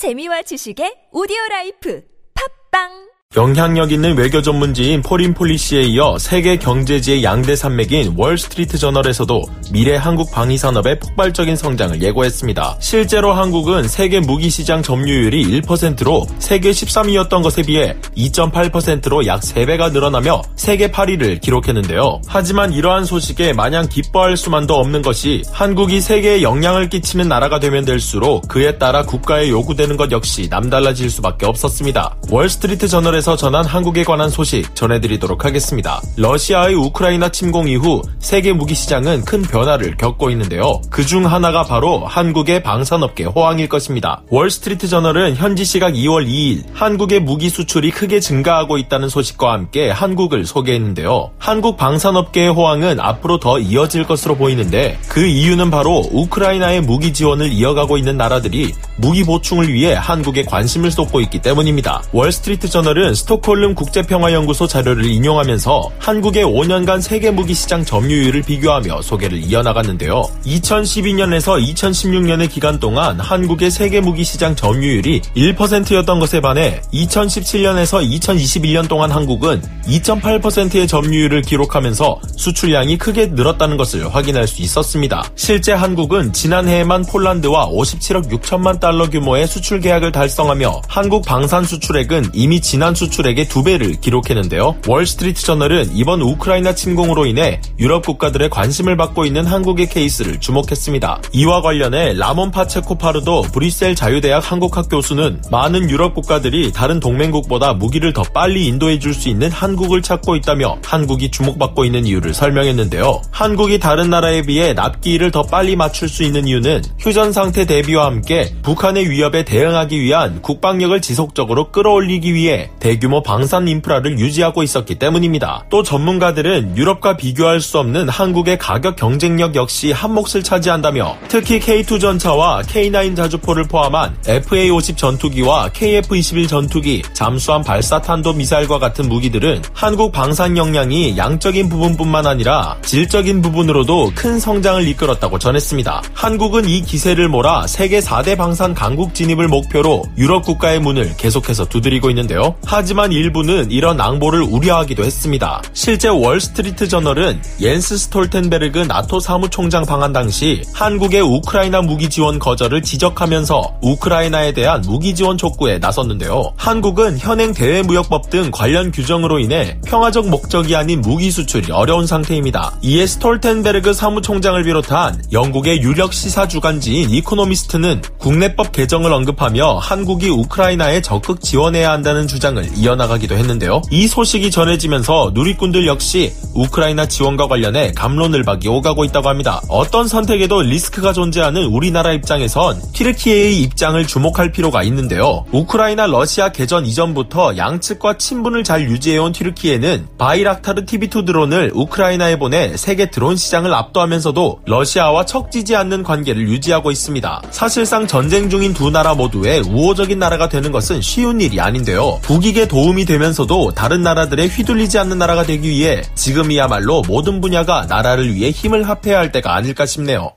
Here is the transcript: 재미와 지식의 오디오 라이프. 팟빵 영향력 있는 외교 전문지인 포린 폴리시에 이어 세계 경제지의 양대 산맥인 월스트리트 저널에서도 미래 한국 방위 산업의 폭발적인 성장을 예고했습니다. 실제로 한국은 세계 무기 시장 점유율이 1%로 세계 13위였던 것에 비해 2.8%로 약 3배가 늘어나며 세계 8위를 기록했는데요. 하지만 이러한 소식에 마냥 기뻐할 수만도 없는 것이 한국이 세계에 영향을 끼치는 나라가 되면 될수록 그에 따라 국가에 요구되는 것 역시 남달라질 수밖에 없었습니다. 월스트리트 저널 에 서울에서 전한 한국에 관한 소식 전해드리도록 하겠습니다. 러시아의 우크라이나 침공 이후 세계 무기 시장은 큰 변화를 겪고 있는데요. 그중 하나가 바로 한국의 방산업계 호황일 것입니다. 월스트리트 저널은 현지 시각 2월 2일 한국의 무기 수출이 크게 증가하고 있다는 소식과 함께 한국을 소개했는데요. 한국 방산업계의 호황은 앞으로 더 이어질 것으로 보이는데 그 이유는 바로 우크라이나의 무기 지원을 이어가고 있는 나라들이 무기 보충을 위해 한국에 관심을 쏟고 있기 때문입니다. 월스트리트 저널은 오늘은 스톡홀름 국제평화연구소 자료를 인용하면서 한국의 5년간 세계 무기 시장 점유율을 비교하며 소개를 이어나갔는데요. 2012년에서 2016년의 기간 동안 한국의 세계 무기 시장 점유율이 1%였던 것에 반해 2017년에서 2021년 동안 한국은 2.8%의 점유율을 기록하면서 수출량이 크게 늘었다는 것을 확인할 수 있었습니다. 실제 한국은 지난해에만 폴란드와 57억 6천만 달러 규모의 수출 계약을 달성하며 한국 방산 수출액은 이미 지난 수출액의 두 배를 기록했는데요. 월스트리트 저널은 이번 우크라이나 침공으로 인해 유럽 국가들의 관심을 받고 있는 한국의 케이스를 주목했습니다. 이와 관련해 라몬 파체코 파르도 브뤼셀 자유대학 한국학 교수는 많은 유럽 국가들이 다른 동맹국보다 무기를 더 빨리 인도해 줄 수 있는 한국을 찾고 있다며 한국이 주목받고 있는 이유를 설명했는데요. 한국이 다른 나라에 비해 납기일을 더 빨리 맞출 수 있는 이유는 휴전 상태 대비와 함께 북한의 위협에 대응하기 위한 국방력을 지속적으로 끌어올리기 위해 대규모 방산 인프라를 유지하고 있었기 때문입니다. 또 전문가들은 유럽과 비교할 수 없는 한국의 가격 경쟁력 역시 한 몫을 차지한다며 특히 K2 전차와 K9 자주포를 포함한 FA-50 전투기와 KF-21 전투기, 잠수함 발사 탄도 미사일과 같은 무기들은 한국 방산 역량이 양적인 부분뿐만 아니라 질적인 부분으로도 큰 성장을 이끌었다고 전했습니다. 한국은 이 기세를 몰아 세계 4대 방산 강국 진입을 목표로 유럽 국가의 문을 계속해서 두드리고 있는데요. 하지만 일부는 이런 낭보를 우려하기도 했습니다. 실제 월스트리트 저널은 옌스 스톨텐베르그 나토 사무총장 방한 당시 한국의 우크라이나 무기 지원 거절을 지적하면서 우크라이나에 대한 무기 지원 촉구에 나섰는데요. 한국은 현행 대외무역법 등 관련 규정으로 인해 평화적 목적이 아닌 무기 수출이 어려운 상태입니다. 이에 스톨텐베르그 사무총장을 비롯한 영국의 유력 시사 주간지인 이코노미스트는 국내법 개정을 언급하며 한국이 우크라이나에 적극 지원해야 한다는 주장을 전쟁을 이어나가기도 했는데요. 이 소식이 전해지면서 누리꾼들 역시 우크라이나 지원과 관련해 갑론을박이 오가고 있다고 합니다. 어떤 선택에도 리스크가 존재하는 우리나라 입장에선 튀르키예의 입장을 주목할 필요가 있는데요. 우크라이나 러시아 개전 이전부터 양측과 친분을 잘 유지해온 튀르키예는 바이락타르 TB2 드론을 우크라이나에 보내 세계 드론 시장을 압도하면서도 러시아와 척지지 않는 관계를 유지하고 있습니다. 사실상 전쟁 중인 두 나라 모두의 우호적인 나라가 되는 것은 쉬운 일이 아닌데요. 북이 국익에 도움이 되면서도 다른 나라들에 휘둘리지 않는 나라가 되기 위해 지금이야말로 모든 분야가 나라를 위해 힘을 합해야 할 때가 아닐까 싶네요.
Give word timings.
재미와 0.00 0.40
지식의 0.48 1.12
오디오 1.12 1.36
라이프. 1.50 2.00
팟빵 2.32 3.09
영향력 3.36 3.92
있는 3.92 4.18
외교 4.18 4.42
전문지인 4.42 5.02
포린 5.02 5.34
폴리시에 5.34 5.82
이어 5.82 6.18
세계 6.18 6.56
경제지의 6.56 7.22
양대 7.22 7.54
산맥인 7.54 8.14
월스트리트 8.16 8.76
저널에서도 8.76 9.44
미래 9.70 9.94
한국 9.94 10.32
방위 10.32 10.58
산업의 10.58 10.98
폭발적인 10.98 11.54
성장을 11.54 12.02
예고했습니다. 12.02 12.78
실제로 12.80 13.32
한국은 13.32 13.86
세계 13.86 14.18
무기 14.18 14.50
시장 14.50 14.82
점유율이 14.82 15.62
1%로 15.62 16.26
세계 16.40 16.72
13위였던 16.72 17.44
것에 17.44 17.62
비해 17.62 17.94
2.8%로 18.16 19.24
약 19.26 19.42
3배가 19.42 19.92
늘어나며 19.92 20.42
세계 20.56 20.90
8위를 20.90 21.40
기록했는데요. 21.40 22.22
하지만 22.26 22.72
이러한 22.72 23.04
소식에 23.04 23.52
마냥 23.52 23.88
기뻐할 23.88 24.36
수만도 24.36 24.74
없는 24.74 25.02
것이 25.02 25.44
한국이 25.52 26.00
세계에 26.00 26.42
영향을 26.42 26.88
끼치는 26.88 27.28
나라가 27.28 27.60
되면 27.60 27.84
될수록 27.84 28.48
그에 28.48 28.76
따라 28.76 29.04
국가에 29.04 29.50
요구되는 29.50 29.96
것 29.96 30.10
역시 30.10 30.48
남달라질 30.50 31.08
수밖에 31.08 31.46
없었습니다. 31.46 32.16
월스트리트 32.28 32.88
저널 32.88 33.19
에 33.20 33.22
서울에서 33.22 33.36
전한 33.36 33.64
한국에 33.64 34.02
관한 34.02 34.30
소식 34.30 34.74
전해드리도록 34.74 35.44
하겠습니다. 35.44 36.00
러시아의 36.16 36.74
우크라이나 36.74 37.28
침공 37.28 37.68
이후 37.68 38.02
세계 38.18 38.52
무기 38.52 38.74
시장은 38.74 39.24
큰 39.24 39.42
변화를 39.42 39.96
겪고 39.96 40.30
있는데요. 40.30 40.80
그중 40.90 41.26
하나가 41.26 41.62
바로 41.62 42.04
한국의 42.06 42.62
방산업계 42.62 43.24
호황일 43.24 43.68
것입니다. 43.68 44.22
월스트리트 44.30 44.88
저널은 44.88 45.36
현지 45.36 45.64
시각 45.64 45.92
2월 45.92 46.26
2일 46.26 46.64
한국의 46.72 47.20
무기 47.20 47.50
수출이 47.50 47.90
크게 47.90 48.20
증가하고 48.20 48.78
있다는 48.78 49.08
소식과 49.08 49.52
함께 49.52 49.90
한국을 49.90 50.46
소개했는데요. 50.46 51.30
한국 51.38 51.76
방산업계의 51.76 52.52
호황은 52.52 53.00
앞으로 53.00 53.38
더 53.38 53.58
이어질 53.58 54.04
것으로 54.04 54.36
보이는데 54.36 54.98
그 55.08 55.24
이유는 55.26 55.70
바로 55.70 56.08
우크라이나의 56.10 56.80
무기 56.80 57.12
지원을 57.12 57.52
이어가고 57.52 57.98
있는 57.98 58.16
나라들이 58.16 58.72
무기 58.96 59.24
보충을 59.24 59.72
위해 59.72 59.94
한국에 59.94 60.44
관심을 60.44 60.90
쏟고 60.90 61.20
있기 61.20 61.40
때문입니다. 61.40 62.02
월스트리트 62.12 62.68
저널은 62.68 63.09
오늘은 63.10 63.14
스톡홀름 63.14 63.74
국제평화연구소 63.74 64.66
자료를 64.66 65.04
인용하면서 65.04 65.90
한국의 65.98 66.44
5년간 66.44 67.00
세계 67.00 67.30
무기 67.30 67.54
시장 67.54 67.84
점유율을 67.84 68.42
비교하며 68.42 69.02
소개를 69.02 69.38
이어나갔는데요. 69.38 70.22
2012년에서 70.46 71.60
2016년의 71.74 72.50
기간 72.50 72.78
동안 72.78 73.18
한국의 73.18 73.70
세계 73.70 74.00
무기 74.00 74.24
시장 74.24 74.54
점유율이 74.54 75.22
1%였던 75.36 76.20
것에 76.20 76.40
반해 76.40 76.80
2017년에서 76.92 78.08
2021년 78.20 78.88
동안 78.88 79.10
한국은 79.10 79.62
2.8%의 79.86 80.86
점유율을 80.86 81.42
기록하면서 81.42 82.20
수출량이 82.36 82.98
크게 82.98 83.26
늘었다는 83.26 83.76
것을 83.76 84.14
확인할 84.14 84.46
수 84.46 84.62
있었습니다. 84.62 85.24
실제 85.34 85.72
한국은 85.72 86.32
지난해에만 86.32 87.06
폴란드와 87.06 87.68
57억 87.68 88.30
6천만 88.30 88.78
달러 88.78 89.08
규모의 89.08 89.46
수출 89.46 89.80
계약을 89.80 90.12
달성하며 90.12 90.82
한국 90.86 91.24
방산 91.24 91.64
수출액은 91.64 92.30
이미 92.34 92.60
지난 92.60 92.94
수출액의 93.00 93.48
두 93.48 93.62
배를 93.62 94.00
기록했는데요. 94.00 94.76
월스트리트 94.86 95.42
저널은 95.42 95.90
이번 95.94 96.20
우크라이나 96.20 96.74
침공으로 96.74 97.26
인해 97.26 97.60
유럽 97.78 98.04
국가들의 98.04 98.50
관심을 98.50 98.96
받고 98.96 99.24
있는 99.24 99.46
한국의 99.46 99.88
케이스를 99.88 100.38
주목했습니다. 100.40 101.22
이와 101.32 101.62
관련해 101.62 102.14
라몬 102.14 102.50
파체코 102.50 102.96
파르도 102.96 103.42
브뤼셀 103.52 103.94
자유대학 103.94 104.50
한국학 104.50 104.88
교수는 104.88 105.42
많은 105.50 105.88
유럽 105.90 106.14
국가들이 106.14 106.72
다른 106.72 107.00
동맹국보다 107.00 107.74
무기를 107.74 108.12
더 108.12 108.22
빨리 108.22 108.66
인도해 108.66 108.98
줄 108.98 109.10
수 109.10 109.28
있는 109.28 109.50
한국을 109.50 110.02
찾고 110.02 110.36
있다며 110.36 110.78
한국이 110.84 111.30
주목받고 111.30 111.84
있는 111.84 112.06
이유를 112.06 112.32
설명했는데요. 112.32 113.22
한국이 113.32 113.78
다른 113.80 114.08
나라에 114.08 114.42
비해 114.42 114.72
납기일을 114.72 115.30
더 115.30 115.42
빨리 115.42 115.74
맞출 115.74 116.08
수 116.08 116.22
있는 116.22 116.46
이유는 116.46 116.82
휴전 117.00 117.32
상태 117.32 117.66
대비와 117.66 118.06
함께 118.06 118.54
북한의 118.62 119.10
위협에 119.10 119.44
대응하기 119.44 120.00
위한 120.00 120.40
국방력을 120.42 120.98
지속적으로 121.02 121.72
끌어올리기 121.72 122.32
위해 122.32 122.70
대규모 122.78 123.22
방산 123.22 123.68
인프라를 123.68 124.18
유지하고 124.18 124.62
있었기 124.62 124.96
때문입니다. 124.96 125.64
또 125.70 125.82
전문가들은 125.82 126.76
유럽과 126.76 127.16
비교할 127.16 127.60
수 127.60 127.78
없는 127.78 128.08
한국의 128.08 128.58
가격 128.58 128.96
경쟁력 128.96 129.54
역시 129.54 129.92
한 129.92 130.14
몫을 130.14 130.42
차지한다며 130.42 131.16
특히 131.28 131.60
K2 131.60 132.00
전차와 132.00 132.62
K9 132.62 133.16
자주포를 133.16 133.64
포함한 133.64 134.16
FA-50 134.24 134.96
전투기와 134.96 135.68
KF-21 135.70 136.48
전투기, 136.48 137.02
잠수함 137.12 137.62
발사 137.62 137.97
탄도 137.97 138.32
미사일과 138.32 138.78
같은 138.78 139.08
무기들은 139.08 139.62
한국 139.72 140.12
방산 140.12 140.56
역량이 140.56 141.16
양적인 141.16 141.68
부분뿐만 141.68 142.26
아니라 142.26 142.76
질적인 142.82 143.42
부분으로도 143.42 144.12
큰 144.14 144.40
성장을 144.40 144.86
이끌었다고 144.88 145.38
전했습니다. 145.38 146.02
한국은 146.14 146.68
이 146.68 146.82
기세를 146.82 147.28
몰아 147.28 147.66
세계 147.66 148.00
4대 148.00 148.36
방산 148.36 148.74
강국 148.74 149.14
진입을 149.14 149.48
목표로 149.48 150.04
유럽 150.16 150.44
국가의 150.44 150.80
문을 150.80 151.16
계속해서 151.16 151.66
두드리고 151.66 152.10
있는데요. 152.10 152.54
하지만 152.72 153.10
일부는 153.10 153.72
이런 153.72 153.96
낭보를 153.96 154.42
우려하기도 154.42 155.02
했습니다. 155.02 155.60
실제 155.72 156.06
월스트리트 156.06 156.86
저널은 156.86 157.42
옌스 157.60 157.98
스톨텐베르그 157.98 158.78
나토 158.78 159.18
사무총장 159.18 159.84
방한 159.84 160.12
당시 160.12 160.62
한국의 160.72 161.20
우크라이나 161.20 161.82
무기 161.82 162.08
지원 162.08 162.38
거절을 162.38 162.82
지적하면서 162.82 163.78
우크라이나에 163.82 164.52
대한 164.52 164.82
무기 164.82 165.16
지원 165.16 165.36
촉구에 165.36 165.78
나섰는데요. 165.78 166.52
한국은 166.56 167.18
현행 167.18 167.52
대외무역법 167.52 168.30
등 168.30 168.52
관련 168.52 168.92
규정으로 168.92 169.40
인해 169.40 169.76
평화적 169.84 170.28
목적이 170.28 170.76
아닌 170.76 171.00
무기 171.00 171.32
수출이 171.32 171.72
어려운 171.72 172.06
상태입니다. 172.06 172.76
이에 172.82 173.04
스톨텐베르그 173.04 173.94
사무총장을 173.94 174.62
비롯한 174.62 175.20
영국의 175.32 175.82
유력 175.82 176.12
시사 176.12 176.46
주간지인 176.46 177.10
이코노미스트는 177.10 178.02
국내법 178.18 178.70
개정을 178.70 179.12
언급하며 179.12 179.78
한국이 179.78 180.28
우크라이나에 180.28 181.00
적극 181.02 181.40
지원해야 181.40 181.90
한다는 181.90 182.28
주장을 182.28 182.59
전쟁을 182.60 182.70
이어나가기도 182.76 183.36
했는데요. 183.36 183.82
이 183.90 184.06
소식이 184.06 184.50
전해지면서 184.50 185.32
누리꾼들 185.34 185.86
역시 185.86 186.32
우크라이나 186.54 187.06
지원과 187.06 187.48
관련해 187.48 187.92
갑론을박이 187.92 188.68
오가고 188.68 189.04
있다고 189.04 189.28
합니다. 189.28 189.60
어떤 189.68 190.08
선택에도 190.08 190.62
리스크가 190.62 191.12
존재하는 191.12 191.64
우리나라 191.64 192.12
입장에선 192.12 192.80
튀르키예의 192.92 193.62
입장을 193.62 194.06
주목할 194.06 194.52
필요가 194.52 194.82
있는데요. 194.82 195.44
우크라이나 195.52 196.06
러시아 196.06 196.50
개전 196.50 196.86
이전부터 196.86 197.56
양측과 197.56 198.18
친분을 198.18 198.64
잘 198.64 198.82
유지해온 198.82 199.32
튀르키예는 199.32 200.08
바이락타르 200.18 200.84
TB2 200.84 201.26
드론을 201.26 201.72
우크라이나에 201.74 202.38
보내 202.38 202.76
세계 202.76 203.10
드론 203.10 203.36
시장을 203.36 203.72
압도하면서도 203.72 204.60
러시아와 204.66 205.24
척지지 205.24 205.76
않는 205.76 206.02
관계를 206.02 206.48
유지하고 206.48 206.90
있습니다. 206.90 207.42
사실상 207.50 208.06
전쟁 208.06 208.50
중인 208.50 208.74
두 208.74 208.90
나라 208.90 209.14
모두의 209.14 209.60
우호적인 209.60 210.18
나라가 210.18 210.48
되는 210.48 210.72
것은 210.72 211.00
쉬운 211.00 211.40
일이 211.40 211.60
아닌데요. 211.60 212.18
북이 212.22 212.49
국익에 212.50 212.66
도움이 212.66 213.04
되면서도 213.04 213.72
다른 213.74 214.02
나라들에 214.02 214.46
휘둘리지 214.46 214.98
않는 214.98 215.18
나라가 215.18 215.44
되기 215.44 215.68
위해 215.68 216.02
지금이야말로 216.14 217.02
모든 217.06 217.40
분야가 217.40 217.86
나라를 217.86 218.34
위해 218.34 218.50
힘을 218.50 218.88
합해야 218.88 219.18
할 219.18 219.30
때가 219.30 219.54
아닐까 219.54 219.86
싶네요. 219.86 220.32